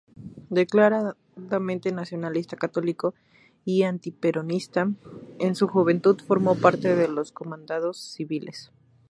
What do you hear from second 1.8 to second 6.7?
nacionalista católico y antiperonista, en su juventud formó